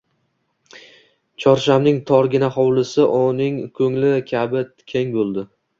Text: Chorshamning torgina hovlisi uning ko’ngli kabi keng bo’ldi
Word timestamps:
Chorshamning 1.43 2.01
torgina 2.11 2.51
hovlisi 2.57 3.07
uning 3.21 3.63
ko’ngli 3.83 4.13
kabi 4.35 4.69
keng 4.95 5.19
bo’ldi 5.21 5.51